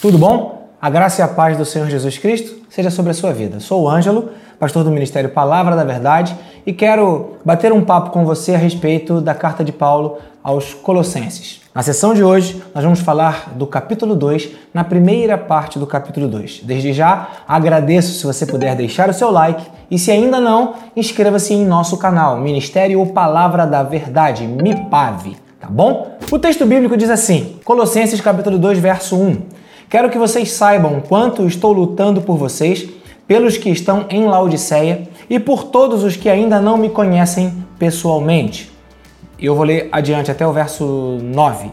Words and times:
Tudo 0.00 0.16
bom? 0.16 0.68
A 0.80 0.88
graça 0.88 1.20
e 1.20 1.24
a 1.24 1.26
paz 1.26 1.56
do 1.56 1.64
Senhor 1.64 1.90
Jesus 1.90 2.16
Cristo 2.18 2.54
seja 2.70 2.88
sobre 2.88 3.10
a 3.10 3.14
sua 3.14 3.32
vida. 3.32 3.58
Sou 3.58 3.82
o 3.82 3.88
Ângelo, 3.88 4.30
pastor 4.56 4.84
do 4.84 4.92
Ministério 4.92 5.30
Palavra 5.30 5.74
da 5.74 5.82
Verdade, 5.82 6.36
e 6.64 6.72
quero 6.72 7.38
bater 7.44 7.72
um 7.72 7.84
papo 7.84 8.10
com 8.10 8.24
você 8.24 8.54
a 8.54 8.58
respeito 8.58 9.20
da 9.20 9.34
carta 9.34 9.64
de 9.64 9.72
Paulo 9.72 10.18
aos 10.40 10.72
Colossenses. 10.72 11.62
Na 11.74 11.82
sessão 11.82 12.14
de 12.14 12.22
hoje, 12.22 12.62
nós 12.72 12.84
vamos 12.84 13.00
falar 13.00 13.54
do 13.56 13.66
capítulo 13.66 14.14
2, 14.14 14.50
na 14.72 14.84
primeira 14.84 15.36
parte 15.36 15.80
do 15.80 15.86
capítulo 15.86 16.28
2. 16.28 16.60
Desde 16.62 16.92
já, 16.92 17.30
agradeço 17.48 18.12
se 18.12 18.24
você 18.24 18.46
puder 18.46 18.76
deixar 18.76 19.10
o 19.10 19.12
seu 19.12 19.32
like 19.32 19.66
e 19.90 19.98
se 19.98 20.12
ainda 20.12 20.38
não, 20.38 20.74
inscreva-se 20.94 21.54
em 21.54 21.66
nosso 21.66 21.96
canal, 21.96 22.38
Ministério 22.38 23.04
Palavra 23.06 23.66
da 23.66 23.82
Verdade, 23.82 24.46
MIPAV, 24.46 25.36
tá 25.58 25.66
bom? 25.68 26.18
O 26.30 26.38
texto 26.38 26.64
bíblico 26.64 26.96
diz 26.96 27.10
assim, 27.10 27.56
Colossenses 27.64 28.20
capítulo 28.20 28.58
2, 28.58 28.78
verso 28.78 29.16
1. 29.16 29.58
Quero 29.88 30.10
que 30.10 30.18
vocês 30.18 30.52
saibam 30.52 31.00
quanto 31.00 31.46
estou 31.46 31.72
lutando 31.72 32.20
por 32.20 32.36
vocês, 32.36 32.86
pelos 33.26 33.56
que 33.56 33.70
estão 33.70 34.04
em 34.10 34.26
Laodiceia 34.26 35.08
e 35.30 35.38
por 35.40 35.64
todos 35.64 36.04
os 36.04 36.14
que 36.14 36.28
ainda 36.28 36.60
não 36.60 36.76
me 36.76 36.90
conhecem 36.90 37.64
pessoalmente. 37.78 38.70
Eu 39.38 39.54
vou 39.54 39.64
ler 39.64 39.88
adiante 39.90 40.30
até 40.30 40.46
o 40.46 40.52
verso 40.52 40.84
9. 41.22 41.70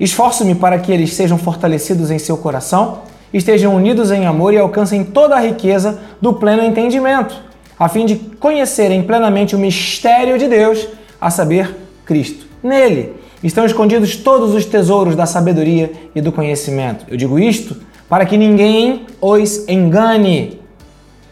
Esforço-me 0.00 0.56
para 0.56 0.80
que 0.80 0.90
eles 0.90 1.14
sejam 1.14 1.38
fortalecidos 1.38 2.10
em 2.10 2.18
seu 2.18 2.36
coração, 2.36 3.02
estejam 3.32 3.74
unidos 3.76 4.10
em 4.10 4.26
amor 4.26 4.52
e 4.52 4.58
alcancem 4.58 5.04
toda 5.04 5.36
a 5.36 5.40
riqueza 5.40 6.00
do 6.20 6.34
pleno 6.34 6.64
entendimento, 6.64 7.40
a 7.78 7.88
fim 7.88 8.04
de 8.04 8.16
conhecerem 8.16 9.04
plenamente 9.04 9.54
o 9.54 9.58
mistério 9.60 10.38
de 10.38 10.48
Deus, 10.48 10.88
a 11.20 11.30
saber, 11.30 11.72
Cristo. 12.04 12.46
Nele 12.62 13.14
estão 13.42 13.64
escondidos 13.64 14.16
todos 14.16 14.54
os 14.54 14.64
tesouros 14.64 15.14
da 15.14 15.26
sabedoria 15.26 15.92
e 16.14 16.20
do 16.20 16.32
conhecimento. 16.32 17.04
Eu 17.08 17.16
digo 17.16 17.38
isto 17.38 17.76
para 18.08 18.24
que 18.24 18.36
ninguém 18.36 19.06
os 19.20 19.68
engane 19.68 20.60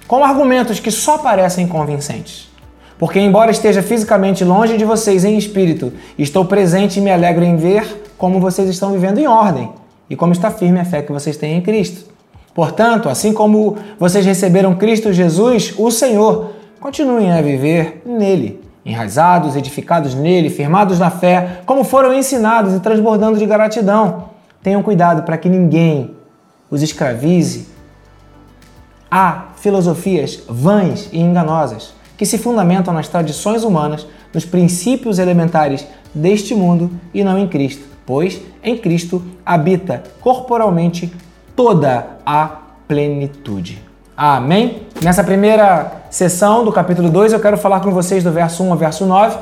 com 0.06 0.24
argumentos 0.24 0.80
que 0.80 0.90
só 0.90 1.18
parecem 1.18 1.66
convincentes. 1.66 2.48
Porque, 2.98 3.18
embora 3.18 3.50
esteja 3.50 3.82
fisicamente 3.82 4.44
longe 4.44 4.76
de 4.76 4.84
vocês 4.84 5.24
em 5.24 5.36
espírito, 5.36 5.92
estou 6.18 6.44
presente 6.44 6.98
e 6.98 7.02
me 7.02 7.10
alegro 7.10 7.44
em 7.44 7.56
ver 7.56 8.12
como 8.16 8.40
vocês 8.40 8.68
estão 8.68 8.92
vivendo 8.92 9.18
em 9.18 9.26
ordem 9.26 9.70
e 10.08 10.14
como 10.14 10.32
está 10.32 10.50
firme 10.50 10.78
a 10.78 10.84
fé 10.84 11.02
que 11.02 11.12
vocês 11.12 11.36
têm 11.36 11.56
em 11.56 11.60
Cristo. 11.60 12.12
Portanto, 12.54 13.08
assim 13.08 13.32
como 13.32 13.76
vocês 13.98 14.24
receberam 14.24 14.76
Cristo 14.76 15.12
Jesus, 15.12 15.74
o 15.76 15.90
Senhor, 15.90 16.52
continuem 16.78 17.32
a 17.32 17.42
viver 17.42 18.00
nele 18.06 18.63
enraizados, 18.84 19.56
edificados 19.56 20.14
nele, 20.14 20.50
firmados 20.50 20.98
na 20.98 21.10
fé, 21.10 21.62
como 21.64 21.84
foram 21.84 22.12
ensinados 22.12 22.74
e 22.74 22.80
transbordando 22.80 23.38
de 23.38 23.46
gratidão. 23.46 24.30
Tenham 24.62 24.82
cuidado 24.82 25.22
para 25.22 25.38
que 25.38 25.48
ninguém 25.48 26.14
os 26.70 26.82
escravize 26.82 27.68
a 29.10 29.46
filosofias 29.56 30.42
vãs 30.48 31.08
e 31.12 31.20
enganosas 31.20 31.94
que 32.16 32.26
se 32.26 32.38
fundamentam 32.38 32.92
nas 32.92 33.08
tradições 33.08 33.64
humanas, 33.64 34.06
nos 34.32 34.44
princípios 34.44 35.18
elementares 35.18 35.86
deste 36.14 36.54
mundo 36.54 36.90
e 37.12 37.24
não 37.24 37.38
em 37.38 37.48
Cristo, 37.48 37.84
pois 38.06 38.40
em 38.62 38.76
Cristo 38.76 39.22
habita 39.44 40.02
corporalmente 40.20 41.12
toda 41.56 42.18
a 42.24 42.58
plenitude. 42.86 43.93
Amém? 44.16 44.82
Nessa 45.02 45.24
primeira 45.24 46.04
sessão 46.08 46.64
do 46.64 46.70
capítulo 46.70 47.10
2, 47.10 47.32
eu 47.32 47.40
quero 47.40 47.58
falar 47.58 47.80
com 47.80 47.90
vocês 47.90 48.22
do 48.22 48.30
verso 48.30 48.62
1 48.62 48.70
ao 48.70 48.78
verso 48.78 49.04
9. 49.04 49.36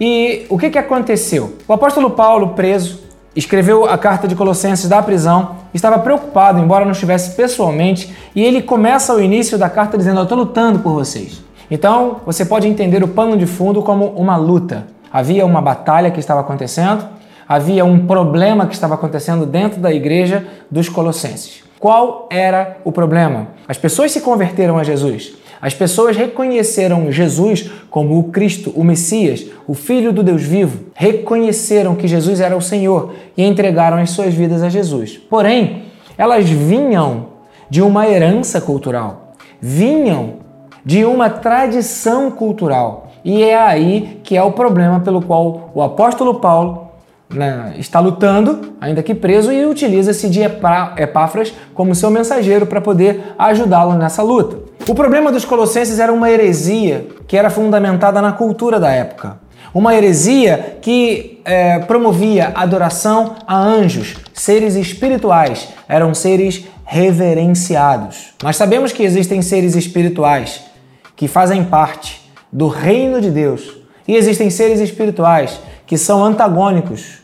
E 0.00 0.46
o 0.48 0.58
que, 0.58 0.68
que 0.68 0.78
aconteceu? 0.78 1.56
O 1.68 1.72
apóstolo 1.72 2.10
Paulo, 2.10 2.48
preso, 2.48 2.98
escreveu 3.36 3.88
a 3.88 3.96
carta 3.96 4.26
de 4.26 4.34
Colossenses 4.34 4.88
da 4.88 5.00
prisão, 5.00 5.58
estava 5.72 6.00
preocupado, 6.00 6.58
embora 6.58 6.84
não 6.84 6.90
estivesse 6.90 7.36
pessoalmente, 7.36 8.12
e 8.34 8.42
ele 8.42 8.62
começa 8.62 9.14
o 9.14 9.20
início 9.20 9.56
da 9.56 9.70
carta 9.70 9.96
dizendo: 9.96 10.18
Eu 10.18 10.24
estou 10.24 10.38
lutando 10.38 10.80
por 10.80 10.92
vocês. 10.92 11.40
Então, 11.70 12.16
você 12.26 12.44
pode 12.44 12.66
entender 12.66 13.04
o 13.04 13.08
pano 13.08 13.36
de 13.36 13.46
fundo 13.46 13.80
como 13.80 14.06
uma 14.06 14.36
luta. 14.36 14.88
Havia 15.12 15.46
uma 15.46 15.62
batalha 15.62 16.10
que 16.10 16.18
estava 16.18 16.40
acontecendo, 16.40 17.06
havia 17.48 17.84
um 17.84 18.08
problema 18.08 18.66
que 18.66 18.74
estava 18.74 18.94
acontecendo 18.94 19.46
dentro 19.46 19.80
da 19.80 19.92
igreja 19.92 20.44
dos 20.68 20.88
Colossenses. 20.88 21.65
Qual 21.86 22.26
era 22.30 22.78
o 22.82 22.90
problema? 22.90 23.46
As 23.68 23.78
pessoas 23.78 24.10
se 24.10 24.20
converteram 24.20 24.76
a 24.76 24.82
Jesus. 24.82 25.34
As 25.62 25.72
pessoas 25.72 26.16
reconheceram 26.16 27.12
Jesus 27.12 27.70
como 27.88 28.18
o 28.18 28.24
Cristo, 28.24 28.72
o 28.74 28.82
Messias, 28.82 29.46
o 29.68 29.72
Filho 29.72 30.12
do 30.12 30.24
Deus 30.24 30.42
vivo. 30.42 30.86
Reconheceram 30.96 31.94
que 31.94 32.08
Jesus 32.08 32.40
era 32.40 32.56
o 32.56 32.60
Senhor 32.60 33.14
e 33.36 33.44
entregaram 33.44 33.98
as 33.98 34.10
suas 34.10 34.34
vidas 34.34 34.64
a 34.64 34.68
Jesus. 34.68 35.16
Porém, 35.16 35.84
elas 36.18 36.50
vinham 36.50 37.26
de 37.70 37.80
uma 37.80 38.08
herança 38.08 38.60
cultural, 38.60 39.34
vinham 39.60 40.38
de 40.84 41.04
uma 41.04 41.30
tradição 41.30 42.32
cultural. 42.32 43.12
E 43.24 43.44
é 43.44 43.56
aí 43.56 44.20
que 44.24 44.36
é 44.36 44.42
o 44.42 44.50
problema 44.50 44.98
pelo 44.98 45.22
qual 45.22 45.70
o 45.72 45.80
apóstolo 45.80 46.40
Paulo 46.40 46.85
né, 47.28 47.74
está 47.78 48.00
lutando, 48.00 48.74
ainda 48.80 49.02
que 49.02 49.14
preso, 49.14 49.52
e 49.52 49.66
utiliza-se 49.66 50.28
de 50.28 50.40
Epáfras 50.42 51.52
como 51.74 51.94
seu 51.94 52.10
mensageiro 52.10 52.66
para 52.66 52.80
poder 52.80 53.34
ajudá-lo 53.38 53.94
nessa 53.94 54.22
luta. 54.22 54.58
O 54.88 54.94
problema 54.94 55.32
dos 55.32 55.44
colossenses 55.44 55.98
era 55.98 56.12
uma 56.12 56.30
heresia 56.30 57.06
que 57.26 57.36
era 57.36 57.50
fundamentada 57.50 58.22
na 58.22 58.32
cultura 58.32 58.78
da 58.78 58.90
época. 58.90 59.38
Uma 59.74 59.94
heresia 59.94 60.78
que 60.80 61.42
é, 61.44 61.80
promovia 61.80 62.52
adoração 62.54 63.34
a 63.46 63.58
anjos, 63.58 64.16
seres 64.32 64.74
espirituais, 64.74 65.68
eram 65.88 66.14
seres 66.14 66.64
reverenciados. 66.84 68.32
Nós 68.42 68.56
sabemos 68.56 68.92
que 68.92 69.02
existem 69.02 69.42
seres 69.42 69.74
espirituais 69.74 70.62
que 71.16 71.26
fazem 71.26 71.64
parte 71.64 72.22
do 72.50 72.68
reino 72.68 73.20
de 73.20 73.30
Deus 73.30 73.76
e 74.06 74.14
existem 74.14 74.48
seres 74.50 74.80
espirituais 74.80 75.60
que 75.86 75.96
são 75.96 76.24
antagônicos, 76.24 77.18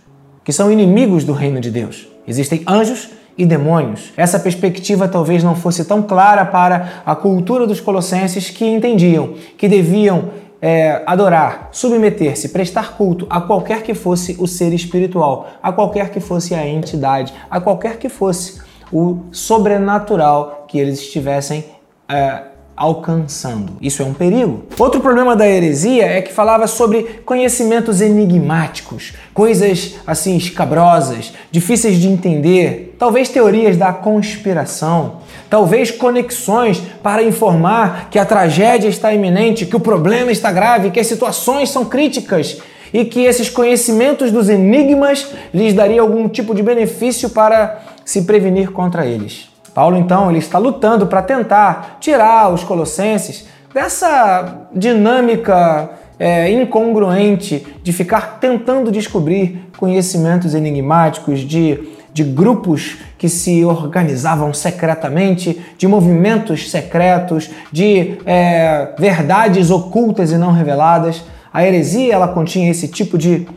que 0.44 0.52
são 0.52 0.70
inimigos 0.70 1.24
do 1.24 1.32
reino 1.32 1.60
de 1.60 1.70
Deus. 1.70 2.08
Existem 2.26 2.62
anjos 2.66 3.10
e 3.36 3.44
demônios. 3.44 4.12
Essa 4.16 4.38
perspectiva 4.38 5.08
talvez 5.08 5.42
não 5.42 5.54
fosse 5.54 5.84
tão 5.84 6.02
clara 6.02 6.44
para 6.44 7.02
a 7.04 7.16
cultura 7.16 7.66
dos 7.66 7.80
colossenses 7.80 8.50
que 8.50 8.64
entendiam 8.64 9.34
que 9.56 9.68
deviam 9.68 10.30
é, 10.60 11.02
adorar, 11.06 11.70
submeter-se, 11.72 12.50
prestar 12.50 12.96
culto 12.96 13.26
a 13.28 13.40
qualquer 13.40 13.82
que 13.82 13.94
fosse 13.94 14.36
o 14.38 14.46
ser 14.46 14.72
espiritual, 14.72 15.48
a 15.60 15.72
qualquer 15.72 16.10
que 16.10 16.20
fosse 16.20 16.54
a 16.54 16.64
entidade, 16.64 17.34
a 17.50 17.60
qualquer 17.60 17.96
que 17.96 18.08
fosse 18.08 18.62
o 18.92 19.24
sobrenatural 19.32 20.64
que 20.68 20.78
eles 20.78 21.00
estivessem 21.00 21.64
é, 22.08 22.42
alcançando. 22.76 23.74
Isso 23.80 24.02
é 24.02 24.04
um 24.04 24.14
perigo. 24.14 24.64
Outro 24.78 25.00
problema 25.00 25.36
da 25.36 25.48
heresia 25.48 26.06
é 26.06 26.22
que 26.22 26.32
falava 26.32 26.66
sobre 26.66 27.20
conhecimentos 27.24 28.00
enigmáticos, 28.00 29.12
coisas 29.34 29.96
assim 30.06 30.36
escabrosas, 30.36 31.32
difíceis 31.50 31.98
de 31.98 32.08
entender, 32.08 32.96
talvez 32.98 33.28
teorias 33.28 33.76
da 33.76 33.92
conspiração, 33.92 35.18
talvez 35.50 35.90
conexões 35.90 36.82
para 37.02 37.22
informar 37.22 38.08
que 38.10 38.18
a 38.18 38.24
tragédia 38.24 38.88
está 38.88 39.12
iminente, 39.12 39.66
que 39.66 39.76
o 39.76 39.80
problema 39.80 40.32
está 40.32 40.50
grave, 40.50 40.90
que 40.90 41.00
as 41.00 41.06
situações 41.06 41.70
são 41.70 41.84
críticas 41.84 42.58
e 42.92 43.04
que 43.04 43.24
esses 43.24 43.48
conhecimentos 43.48 44.30
dos 44.30 44.48
enigmas 44.48 45.28
lhes 45.52 45.74
daria 45.74 46.00
algum 46.00 46.28
tipo 46.28 46.54
de 46.54 46.62
benefício 46.62 47.30
para 47.30 47.80
se 48.04 48.22
prevenir 48.22 48.70
contra 48.70 49.06
eles. 49.06 49.51
Paulo 49.74 49.96
então 49.96 50.28
ele 50.28 50.38
está 50.38 50.58
lutando 50.58 51.06
para 51.06 51.22
tentar 51.22 51.96
tirar 52.00 52.52
os 52.52 52.62
colossenses 52.62 53.46
dessa 53.72 54.66
dinâmica 54.74 55.90
é, 56.18 56.50
incongruente 56.52 57.66
de 57.82 57.92
ficar 57.92 58.38
tentando 58.38 58.92
descobrir 58.92 59.68
conhecimentos 59.76 60.54
enigmáticos 60.54 61.40
de, 61.40 61.88
de 62.12 62.22
grupos 62.22 62.98
que 63.18 63.28
se 63.28 63.64
organizavam 63.64 64.52
secretamente, 64.52 65.60
de 65.76 65.88
movimentos 65.88 66.70
secretos, 66.70 67.50
de 67.72 68.18
é, 68.26 68.90
verdades 68.98 69.70
ocultas 69.70 70.30
e 70.30 70.36
não 70.36 70.52
reveladas. 70.52 71.24
A 71.52 71.66
heresia 71.66 72.14
ela 72.14 72.28
continha 72.28 72.70
esse 72.70 72.88
tipo 72.88 73.18
de 73.18 73.48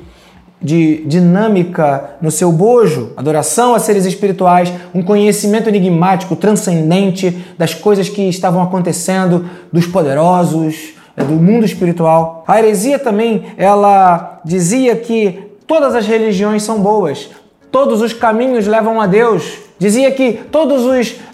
de 0.65 1.05
dinâmica 1.05 2.15
no 2.19 2.31
seu 2.31 2.51
bojo, 2.51 3.11
adoração 3.15 3.75
a 3.75 3.79
seres 3.79 4.03
espirituais, 4.03 4.73
um 4.95 5.03
conhecimento 5.03 5.69
enigmático, 5.69 6.35
transcendente 6.35 7.45
das 7.55 7.75
coisas 7.75 8.09
que 8.09 8.23
estavam 8.27 8.63
acontecendo, 8.63 9.45
dos 9.71 9.85
poderosos, 9.85 10.95
é, 11.15 11.23
do 11.23 11.33
mundo 11.33 11.65
espiritual. 11.65 12.43
A 12.47 12.57
heresia 12.57 12.97
também, 12.97 13.45
ela 13.57 14.41
dizia 14.43 14.95
que 14.95 15.51
todas 15.67 15.93
as 15.93 16.07
religiões 16.07 16.63
são 16.63 16.79
boas, 16.79 17.29
todos 17.71 18.01
os 18.01 18.11
caminhos 18.11 18.65
levam 18.65 18.99
a 18.99 19.05
Deus. 19.05 19.59
Dizia 19.77 20.09
que 20.11 20.33
todas 20.51 20.81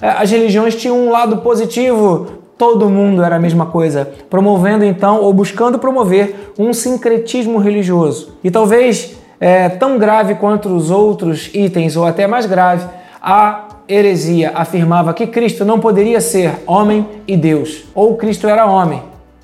é, 0.01 0.09
as 0.09 0.29
religiões 0.29 0.75
tinham 0.75 0.99
um 0.99 1.09
lado 1.09 1.37
positivo, 1.37 2.41
todo 2.57 2.89
mundo 2.89 3.23
era 3.23 3.37
a 3.37 3.39
mesma 3.39 3.65
coisa, 3.65 4.11
promovendo 4.29 4.85
então 4.85 5.21
ou 5.21 5.33
buscando 5.33 5.79
promover 5.79 6.51
um 6.59 6.73
sincretismo 6.73 7.57
religioso. 7.57 8.33
E 8.43 8.51
talvez 8.51 9.15
é, 9.41 9.67
tão 9.69 9.97
grave 9.97 10.35
quanto 10.35 10.69
os 10.69 10.91
outros 10.91 11.49
itens, 11.51 11.97
ou 11.97 12.05
até 12.05 12.27
mais 12.27 12.45
grave, 12.45 12.85
a 13.19 13.69
heresia 13.89 14.51
afirmava 14.53 15.15
que 15.15 15.25
Cristo 15.25 15.65
não 15.65 15.79
poderia 15.79 16.21
ser 16.21 16.53
homem 16.67 17.07
e 17.27 17.35
Deus, 17.35 17.85
ou 17.95 18.15
Cristo 18.15 18.47
era 18.47 18.67
homem, 18.67 19.01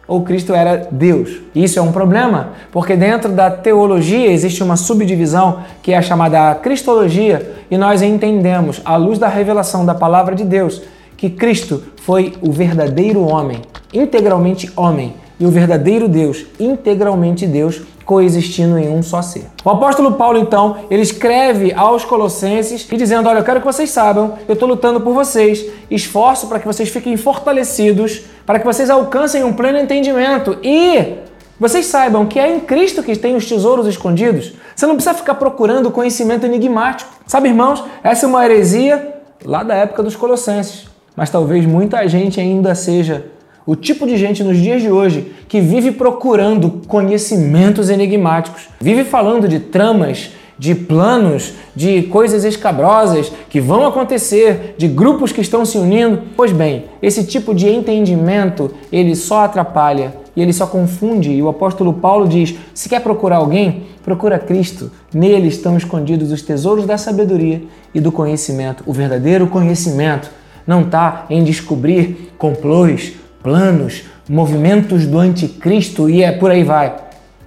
ou 0.08 0.22
Cristo 0.22 0.54
era 0.54 0.88
Deus. 0.92 1.42
Isso 1.56 1.80
é 1.80 1.82
um 1.82 1.92
problema, 1.92 2.50
porque 2.72 2.96
dentro 2.96 3.32
da 3.32 3.50
teologia 3.50 4.32
existe 4.32 4.62
uma 4.62 4.78
subdivisão 4.78 5.62
que 5.82 5.92
é 5.92 6.00
chamada 6.00 6.54
cristologia, 6.54 7.56
e 7.70 7.76
nós 7.76 8.04
entendemos, 8.04 8.80
à 8.86 8.96
luz 8.98 9.18
da 9.18 9.28
revelação 9.28 9.84
da 9.84 9.96
palavra 9.96 10.36
de 10.36 10.44
Deus, 10.44 10.84
que 11.18 11.28
Cristo 11.28 11.84
foi 12.04 12.34
o 12.40 12.52
verdadeiro 12.52 13.22
homem, 13.22 13.62
integralmente 13.92 14.72
homem, 14.76 15.16
e 15.40 15.46
o 15.46 15.50
verdadeiro 15.50 16.08
Deus, 16.08 16.46
integralmente 16.60 17.48
Deus, 17.48 17.82
coexistindo 18.07 18.77
em 18.77 18.89
um 18.89 19.04
só 19.04 19.21
ser. 19.21 19.45
O 19.65 19.69
apóstolo 19.69 20.13
Paulo, 20.13 20.39
então, 20.39 20.77
ele 20.89 21.01
escreve 21.01 21.74
aos 21.74 22.06
Colossenses 22.06 22.88
e 22.89 22.95
dizendo: 22.95 23.27
Olha, 23.27 23.39
eu 23.39 23.44
quero 23.44 23.59
que 23.59 23.65
vocês 23.65 23.89
saibam, 23.92 24.36
eu 24.48 24.54
estou 24.54 24.68
lutando 24.68 25.01
por 25.01 25.13
vocês, 25.13 25.63
esforço 25.92 26.48
para 26.48 26.57
que 26.57 26.65
vocês 26.65 26.88
fiquem 26.88 27.18
fortalecidos, 27.18 28.21
para 28.45 28.59
que 28.59 28.65
vocês 28.65 28.89
alcancem 28.89 29.44
um 29.44 29.51
pleno 29.51 29.77
entendimento 29.77 30.57
e 30.63 31.18
vocês 31.59 31.86
saibam 31.88 32.25
que 32.25 32.39
é 32.39 32.56
em 32.56 32.62
Cristo 32.62 33.04
que 33.04 33.13
tem 33.18 33.36
os 33.36 33.45
tesouros 33.45 33.86
escondidos. 33.86 34.54
Você 34.74 34.88
não 34.88 34.95
precisa 34.95 35.13
ficar 35.13 35.36
procurando 35.36 35.92
conhecimento 35.92 36.45
enigmático. 36.45 37.12
Sabe, 37.27 37.50
irmãos, 37.50 37.83
essa 38.01 38.25
é 38.25 38.30
uma 38.30 38.45
heresia 38.45 39.15
lá 39.44 39.63
da 39.63 39.75
época 39.75 40.01
dos 40.01 40.15
Colossenses. 40.15 40.88
Mas 41.13 41.30
talvez 41.30 41.65
muita 41.65 42.07
gente 42.07 42.39
ainda 42.39 42.74
seja 42.74 43.25
o 43.68 43.75
tipo 43.75 44.08
de 44.08 44.16
gente 44.16 44.46
nos 44.46 44.58
dias 44.58 44.81
de 44.81 44.90
hoje 44.90 45.34
que 45.50 45.60
vive 45.60 45.92
procurando 45.92 46.81
conhecimentos 46.88 47.90
enigmáticos, 47.90 48.69
vive 48.80 49.04
falando 49.04 49.46
de 49.46 49.60
tramas, 49.60 50.31
de 50.58 50.74
planos, 50.74 51.54
de 51.75 52.04
coisas 52.04 52.46
escabrosas 52.46 53.30
que 53.50 53.60
vão 53.60 53.86
acontecer, 53.86 54.75
de 54.78 54.88
grupos 54.88 55.34
que 55.34 55.42
estão 55.42 55.66
se 55.66 55.78
unindo. 55.78 56.22
Pois 56.38 56.54
bem, 56.54 56.86
esse 57.02 57.25
tipo 57.25 57.54
de 57.54 57.68
entendimento, 57.68 58.72
ele 58.90 59.16
só 59.18 59.44
atrapalha 59.44 60.16
e 60.34 60.42
ele 60.42 60.54
só 60.54 60.66
confunde. 60.66 61.31
E 61.31 61.42
o 61.42 61.50
apóstolo 61.50 61.92
Paulo 61.92 62.25
diz: 62.25 62.56
se 62.74 62.88
quer 62.88 63.02
procurar 63.02 63.38
alguém, 63.38 63.84
procura 64.02 64.40
Cristo. 64.40 64.90
Nele 65.14 65.50
estão 65.50 65.75
escondidos 65.75 66.31
os 66.31 66.42
tesouros 66.42 66.86
da 66.86 66.98
sabedoria 66.98 67.62
e 67.94 68.00
do 68.00 68.14
conhecimento. 68.14 68.81
O 68.88 68.94
verdadeiro 68.94 69.46
conhecimento 69.48 70.31
não 70.66 70.81
está 70.81 71.25
em 71.30 71.44
descobrir 71.44 72.31
complôs, 72.38 73.14
planos, 73.48 74.04
movimentos 74.28 75.08
do 75.08 75.18
anticristo 75.18 76.10
e 76.10 76.22
é 76.22 76.34
por 76.34 76.52
aí 76.52 76.66
vai. 76.66 76.90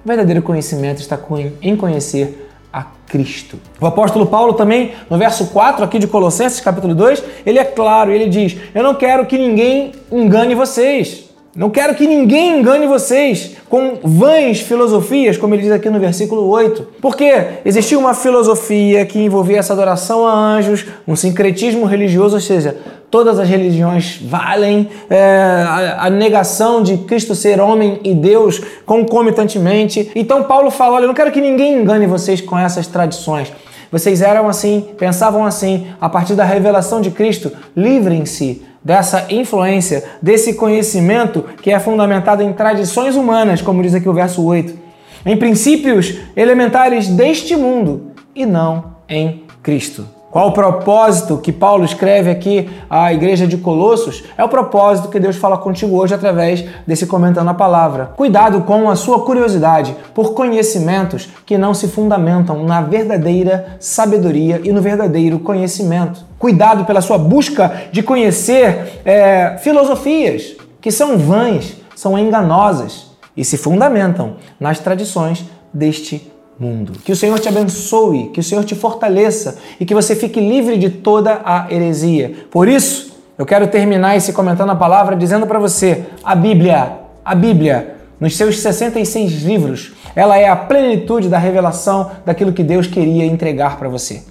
O 0.03 0.09
verdadeiro 0.09 0.41
conhecimento 0.41 0.99
está 0.99 1.19
em 1.61 1.77
conhecer 1.77 2.49
a 2.73 2.87
Cristo. 3.07 3.59
O 3.79 3.85
apóstolo 3.85 4.25
Paulo 4.25 4.55
também, 4.55 4.93
no 5.11 5.19
verso 5.19 5.49
4 5.49 5.85
aqui 5.85 5.99
de 5.99 6.07
Colossenses, 6.07 6.59
capítulo 6.59 6.95
2, 6.95 7.23
ele 7.45 7.59
é 7.59 7.65
claro, 7.65 8.11
ele 8.11 8.31
diz: 8.31 8.57
"Eu 8.75 8.83
não 8.83 8.95
quero 8.95 9.27
que 9.27 9.37
ninguém 9.37 9.93
engane 10.11 10.55
vocês. 10.55 11.30
Não 11.55 11.69
quero 11.69 11.97
que 11.97 12.07
ninguém 12.07 12.61
engane 12.61 12.87
vocês 12.87 13.57
com 13.69 13.99
vãs 14.05 14.61
filosofias, 14.61 15.37
como 15.37 15.53
ele 15.53 15.63
diz 15.63 15.73
aqui 15.73 15.91
no 15.91 15.99
versículo 15.99 16.49
8. 16.49 16.87
Porque 17.01 17.29
existia 17.65 17.99
uma 17.99 18.15
filosofia 18.15 19.05
que 19.05 19.19
envolvia 19.19 19.59
essa 19.59 19.73
adoração 19.73 20.25
a 20.25 20.33
anjos, 20.33 20.87
um 21.09 21.17
sincretismo 21.17 21.87
religioso, 21.87 22.37
ou 22.37 22.41
seja, 22.41 22.77
todas 23.11 23.37
as 23.41 23.49
religiões 23.49 24.21
valem, 24.23 24.89
é, 25.11 25.65
a, 25.67 26.07
a, 26.07 26.11
negação 26.11 26.85
de 26.85 26.97
Cristo 26.99 27.35
ser 27.35 27.61
homem 27.61 27.99
e 28.05 28.15
Deus 28.15 28.63
concomitantemente. 28.87 30.09
Então 30.15 30.45
Paulo 30.45 30.71
fala: 30.71 30.95
olha, 30.95 31.05
eu 31.05 31.09
não 31.09 31.15
quero 31.15 31.33
que 31.33 31.41
ninguém 31.41 31.83
engane 31.83 32.07
vocês 32.07 32.41
com 32.41 32.57
essas 32.57 32.87
tradições. 32.87 33.53
Vocês 33.91 34.23
eram 34.23 34.49
assim, 34.49 34.87
pensavam 34.97 35.45
assim, 35.45 35.89
a 36.01 36.09
partir 36.09 36.35
da 36.35 36.45
revelação 36.45 37.01
de 37.01 37.11
Cristo, 37.11 37.51
livrem-se 37.77 38.63
dessa 38.85 39.27
influência, 39.31 40.05
desse 40.23 40.55
conhecimento 40.55 41.45
que 41.63 41.71
é 41.71 41.79
fundamentado 41.79 42.43
em 42.43 42.53
tradições 42.53 43.15
humanas, 43.15 43.61
como 43.61 43.83
diz 43.83 43.95
aqui 43.95 44.09
o 44.09 44.15
verso 44.15 44.45
8, 44.45 44.79
em 45.27 45.37
princípios 45.37 46.15
elementares 46.35 47.09
deste 47.09 47.55
mundo 47.57 48.13
e 48.35 48.47
não 48.47 48.97
em 49.09 49.45
Cristo. 49.63 50.20
Qual 50.31 50.47
o 50.47 50.53
propósito 50.53 51.39
que 51.39 51.51
Paulo 51.51 51.85
escreve 51.85 52.31
aqui 52.31 52.71
à 52.89 53.13
igreja 53.13 53.49
de 53.49 53.57
Colossos? 53.57 54.23
É 54.39 54.45
o 54.45 54.49
propósito 54.49 55.09
que 55.09 55.19
Deus 55.19 55.35
fala 55.35 55.59
contigo 55.59 55.97
hoje 55.97 56.15
através 56.15 56.65
desse 56.87 57.05
comentando 57.05 57.49
a 57.49 57.55
palavra. 57.55 58.13
Cuidado 58.17 58.61
com 58.61 58.89
a 58.89 58.95
sua 58.95 59.25
curiosidade 59.25 59.97
por 60.15 60.33
conhecimentos 60.33 61.29
que 61.45 61.59
não 61.59 61.75
se 61.75 61.89
fundamentam 61.89 62.63
na 62.63 62.81
verdadeira 62.81 63.77
sabedoria 63.81 64.61
e 64.63 64.71
no 64.71 64.81
verdadeiro 64.81 65.41
conhecimento. 65.41 66.25
Cuidado 66.39 66.85
pela 66.85 67.01
sua 67.01 67.19
busca 67.19 67.89
de 67.91 68.01
conhecer 68.01 69.01
é, 69.05 69.59
filosofias 69.59 70.55
que 70.81 70.93
são 70.93 71.19
vãs, 71.19 71.77
são 71.97 72.17
enganosas 72.17 73.11
e 73.37 73.45
se 73.45 73.59
fundamentam 73.59 74.37
nas 74.61 74.79
tradições 74.79 75.45
deste 75.75 76.30
mundo. 76.61 76.93
Que 77.05 77.11
o 77.11 77.17
Senhor 77.17 77.39
te 77.41 77.49
abençoe, 77.49 78.29
que 78.29 78.41
o 78.41 78.43
Senhor 78.43 78.63
te 78.65 78.75
fortaleça 78.75 79.57
e 79.81 79.87
que 79.87 79.95
você 79.95 80.15
fique 80.15 80.39
livre 80.39 80.77
de 80.77 80.91
toda 80.91 81.41
a 81.43 81.67
heresia. 81.73 82.47
Por 82.51 82.69
isso, 82.69 83.17
eu 83.39 83.47
quero 83.47 83.67
terminar 83.69 84.17
esse 84.17 84.35
comentando 84.35 84.71
a 84.71 84.77
palavra 84.77 85.17
dizendo 85.17 85.47
para 85.47 85.59
você: 85.59 86.05
a 86.23 86.35
Bíblia, 86.35 86.99
a 87.25 87.35
Bíblia, 87.35 87.97
nos 88.21 88.37
seus 88.37 88.61
66 88.61 89.43
livros, 89.43 89.95
ela 90.15 90.37
é 90.37 90.47
a 90.47 90.55
plenitude 90.55 91.29
da 91.29 91.39
revelação 91.39 92.11
daquilo 92.27 92.53
que 92.53 92.63
Deus 92.63 92.87
queria 92.87 93.25
entregar 93.25 93.79
para 93.79 93.89
você. 93.89 94.23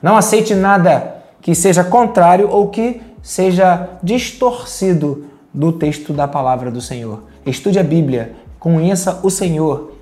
Não 0.00 0.16
aceite 0.16 0.54
nada 0.54 1.16
que 1.40 1.54
seja 1.54 1.82
contrário 1.82 2.48
ou 2.48 2.68
que 2.68 3.02
seja 3.20 3.88
distorcido 4.02 5.26
do 5.52 5.72
texto 5.72 6.12
da 6.12 6.28
palavra 6.28 6.70
do 6.70 6.80
Senhor. 6.80 7.24
Estude 7.44 7.80
a 7.80 7.82
Bíblia, 7.82 8.32
conheça 8.60 9.18
o 9.24 9.30
Senhor 9.30 9.92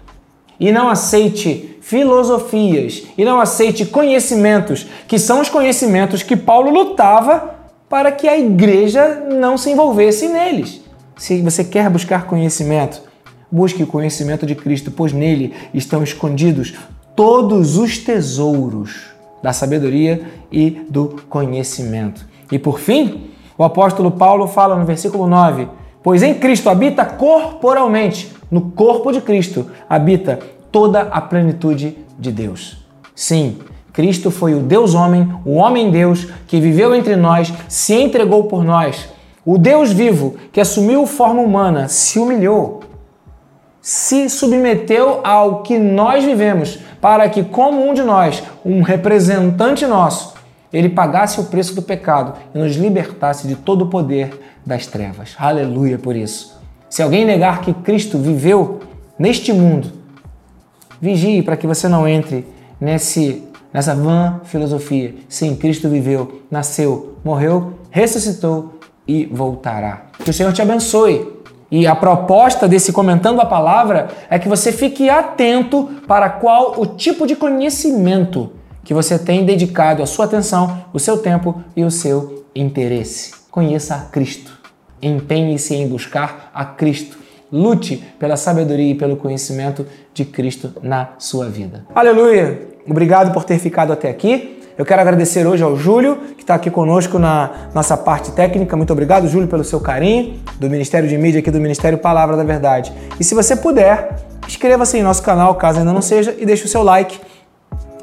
e 0.61 0.71
não 0.71 0.91
aceite 0.91 1.79
filosofias 1.81 3.05
e 3.17 3.25
não 3.25 3.41
aceite 3.41 3.87
conhecimentos, 3.87 4.87
que 5.09 5.19
são 5.19 5.41
os 5.41 5.49
conhecimentos 5.49 6.23
que 6.23 6.37
Paulo 6.37 6.71
lutava 6.71 7.55
para 7.89 8.13
que 8.13 8.29
a 8.29 8.39
igreja 8.39 9.27
não 9.29 9.59
se 9.59 9.71
envolvesse 9.71 10.29
neles. 10.29 10.81
Se 11.17 11.41
você 11.43 11.65
quer 11.65 11.91
buscar 11.91 12.27
conhecimento, 12.27 13.03
busque 13.51 13.83
o 13.83 13.87
conhecimento 13.87 14.47
de 14.47 14.55
Cristo, 14.55 14.91
pois 14.91 15.13
nele 15.13 15.53
estão 15.75 16.03
escondidos 16.03 16.75
todos 17.17 17.77
os 17.77 17.99
tesouros 17.99 19.11
da 19.43 19.53
sabedoria 19.53 20.23
e 20.53 20.71
do 20.89 21.21
conhecimento. 21.29 22.25
E 22.53 22.59
por 22.59 22.79
fim, 22.79 23.31
o 23.59 23.65
apóstolo 23.65 24.11
Paulo 24.13 24.47
fala 24.47 24.77
no 24.77 24.85
versículo 24.85 25.27
9: 25.27 25.69
Pois 26.03 26.23
em 26.23 26.35
Cristo 26.35 26.71
habita 26.71 27.05
corporalmente 27.05 28.31
no 28.51 28.71
corpo 28.73 29.13
de 29.13 29.21
Cristo 29.21 29.71
habita 29.89 30.39
toda 30.73 31.03
a 31.03 31.21
plenitude 31.21 31.97
de 32.19 32.33
Deus. 32.33 32.85
Sim, 33.15 33.59
Cristo 33.93 34.31
foi 34.31 34.55
o 34.55 34.61
Deus 34.61 34.95
homem, 34.95 35.33
o 35.45 35.55
homem 35.55 35.91
Deus 35.91 36.27
que 36.47 36.61
viveu 36.61 36.95
entre 36.95 37.17
nós, 37.17 37.53
se 37.69 37.95
entregou 37.95 38.45
por 38.45 38.65
nós. 38.65 39.09
O 39.45 39.59
Deus 39.59 39.93
vivo 39.93 40.37
que 40.53 40.61
assumiu 40.61 41.07
forma 41.07 41.41
humana, 41.41 41.89
se 41.89 42.19
humilhou, 42.19 42.81
se 43.81 44.29
submeteu 44.29 45.21
ao 45.25 45.63
que 45.63 45.79
nós 45.79 46.25
vivemos, 46.25 46.79
para 47.01 47.29
que, 47.29 47.43
como 47.43 47.89
um 47.89 47.95
de 47.95 48.03
nós, 48.03 48.43
um 48.65 48.83
representante 48.83 49.87
nosso, 49.87 50.35
ele 50.73 50.91
pagasse 50.91 51.41
o 51.41 51.45
preço 51.45 51.75
do 51.75 51.83
pecado 51.83 52.35
e 52.55 52.59
nos 52.59 52.77
libertasse 52.77 53.49
de 53.49 53.57
todo 53.57 53.83
o 53.83 53.89
poder 53.89 54.39
das 54.65 54.87
trevas. 54.87 55.35
Aleluia 55.39 55.99
por 55.99 56.15
isso. 56.15 56.60
Se 56.91 57.03
alguém 57.03 57.25
negar 57.25 57.61
que 57.61 57.73
Cristo 57.73 58.19
viveu 58.19 58.81
neste 59.17 59.53
mundo, 59.53 59.93
vigie 61.01 61.41
para 61.41 61.57
que 61.57 61.67
você 61.67 61.87
não 61.87 62.07
entre 62.07 62.45
nesse, 62.81 63.45
nessa 63.73 63.95
vã 63.95 64.41
filosofia. 64.43 65.15
Sim, 65.29 65.55
Cristo 65.55 65.89
viveu, 65.89 66.43
nasceu, 66.51 67.15
morreu, 67.25 67.75
ressuscitou 67.91 68.81
e 69.07 69.25
voltará. 69.27 70.07
Que 70.25 70.31
o 70.31 70.35
Senhor 70.35 70.53
te 70.53 70.61
abençoe. 70.61 71.39
E 71.71 71.87
a 71.87 71.95
proposta 71.95 72.67
desse 72.67 72.93
comentando 72.93 73.41
a 73.41 73.47
palavra 73.47 74.09
é 74.29 74.41
que 74.41 74.49
você 74.49 74.73
fique 74.73 75.09
atento 75.09 75.89
para 76.09 76.29
qual 76.29 76.81
o 76.81 76.85
tipo 76.85 77.25
de 77.25 77.37
conhecimento 77.37 78.51
que 78.83 78.93
você 78.93 79.17
tem 79.17 79.45
dedicado 79.45 80.03
a 80.03 80.07
sua 80.07 80.25
atenção, 80.25 80.85
o 80.93 80.99
seu 80.99 81.19
tempo 81.19 81.63
e 81.77 81.85
o 81.85 81.91
seu 81.91 82.45
interesse. 82.53 83.33
Conheça 83.49 83.95
a 83.95 84.01
Cristo. 84.01 84.60
Empenhe-se 85.03 85.75
em 85.75 85.89
buscar 85.89 86.51
a 86.55 86.65
Cristo. 86.65 87.19
Lute 87.53 88.03
pela 88.19 88.37
sabedoria 88.37 88.93
e 88.93 88.95
pelo 88.95 89.17
conhecimento 89.17 89.87
de 90.15 90.25
Cristo 90.25 90.73
na 90.83 91.11
sua 91.19 91.49
vida. 91.49 91.85
Aleluia! 91.95 92.69
Obrigado 92.89 93.33
por 93.33 93.45
ter 93.45 93.59
ficado 93.59 93.93
até 93.93 94.09
aqui. 94.09 94.61
Eu 94.79 94.87
quero 94.87 95.01
agradecer 95.03 95.47
hoje 95.47 95.63
ao 95.63 95.77
Júlio, 95.77 96.17
que 96.37 96.43
está 96.43 96.55
aqui 96.55 96.71
conosco 96.71 97.19
na 97.19 97.69
nossa 97.75 97.97
parte 97.97 98.33
técnica. 98.33 98.77
Muito 98.77 98.93
obrigado, 98.93 99.29
Júlio, 99.29 99.47
pelo 99.47 99.63
seu 99.63 99.81
carinho, 99.81 100.41
do 100.59 100.71
Ministério 100.71 101.09
de 101.09 101.19
Mídia 101.19 101.41
aqui 101.41 101.51
do 101.51 101.61
Ministério 101.61 101.99
Palavra 101.99 102.37
da 102.37 102.45
Verdade. 102.45 102.93
E 103.19 103.25
se 103.25 103.35
você 103.35 103.55
puder, 103.55 104.17
inscreva-se 104.49 104.97
em 104.97 105.03
nosso 105.03 105.23
canal, 105.23 105.55
caso 105.57 105.81
ainda 105.81 105.93
não 105.93 106.01
seja, 106.01 106.35
e 106.39 106.47
deixe 106.47 106.65
o 106.65 106.69
seu 106.69 106.83
like. 106.83 107.21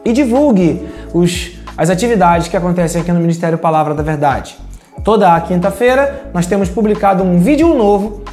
E 0.06 0.14
divulgue 0.14 0.88
os 1.14 1.58
as 1.78 1.92
atividades 1.92 2.48
que 2.48 2.58
acontecem 2.58 3.02
aqui 3.02 3.12
no 3.12 3.20
Ministério 3.20 3.58
Palavra 3.58 3.94
da 3.94 4.02
Verdade. 4.02 4.58
Toda 5.04 5.34
a 5.34 5.42
quinta-feira 5.42 6.30
nós 6.34 6.46
temos 6.46 6.70
publicado 6.70 7.24
um 7.24 7.40
vídeo 7.40 7.74
novo 7.74 8.24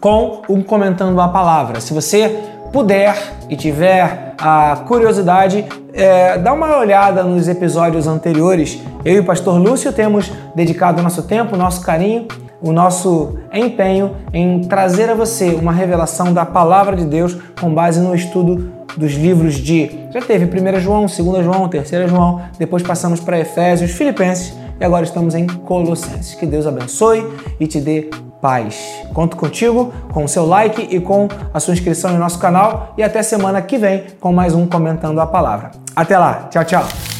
com 0.00 0.42
um 0.48 0.62
comentando 0.62 1.20
a 1.20 1.28
palavra. 1.28 1.80
Se 1.80 1.92
você 1.92 2.40
puder 2.72 3.16
e 3.48 3.56
tiver 3.56 4.34
a 4.38 4.76
curiosidade, 4.88 5.64
é, 5.92 6.38
dá 6.38 6.52
uma 6.52 6.78
olhada 6.78 7.22
nos 7.22 7.46
episódios 7.46 8.06
anteriores. 8.06 8.80
Eu 9.04 9.16
e 9.16 9.18
o 9.20 9.24
pastor 9.24 9.60
Lúcio 9.60 9.92
temos 9.92 10.32
dedicado 10.54 11.00
o 11.00 11.02
nosso 11.02 11.22
tempo, 11.24 11.54
o 11.54 11.58
nosso 11.58 11.82
carinho, 11.82 12.26
o 12.60 12.72
nosso 12.72 13.38
empenho 13.52 14.16
em 14.32 14.62
trazer 14.62 15.10
a 15.10 15.14
você 15.14 15.50
uma 15.50 15.72
revelação 15.72 16.32
da 16.32 16.46
palavra 16.46 16.96
de 16.96 17.04
Deus 17.04 17.36
com 17.60 17.72
base 17.72 18.00
no 18.00 18.14
estudo 18.14 18.72
dos 18.96 19.12
livros 19.12 19.54
de. 19.56 19.90
Já 20.12 20.20
teve 20.20 20.46
1 20.46 20.80
João, 20.80 21.06
2 21.06 21.44
João, 21.44 21.68
3 21.68 22.10
João, 22.10 22.40
depois 22.58 22.82
passamos 22.82 23.20
para 23.20 23.38
Efésios, 23.38 23.90
Filipenses 23.90 24.61
e 24.82 24.84
agora 24.84 25.04
estamos 25.04 25.36
em 25.36 25.46
Colossenses. 25.46 26.34
Que 26.34 26.44
Deus 26.44 26.66
abençoe 26.66 27.24
e 27.60 27.68
te 27.68 27.80
dê 27.80 28.10
paz. 28.40 28.76
Conto 29.14 29.36
contigo 29.36 29.92
com 30.12 30.24
o 30.24 30.28
seu 30.28 30.44
like 30.44 30.88
e 30.90 30.98
com 30.98 31.28
a 31.54 31.60
sua 31.60 31.72
inscrição 31.72 32.10
em 32.10 32.18
nosso 32.18 32.40
canal 32.40 32.92
e 32.98 33.02
até 33.02 33.22
semana 33.22 33.62
que 33.62 33.78
vem 33.78 34.04
com 34.20 34.32
mais 34.32 34.54
um 34.54 34.66
Comentando 34.66 35.20
a 35.20 35.26
Palavra. 35.26 35.70
Até 35.94 36.18
lá, 36.18 36.48
tchau, 36.50 36.64
tchau! 36.64 37.11